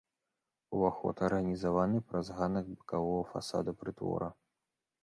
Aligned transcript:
Уваход 0.77 1.15
арганізаваны 1.27 2.01
праз 2.09 2.27
ганак 2.41 2.65
бакавога 2.79 3.25
фасада 3.37 3.71
прытвора. 3.85 4.29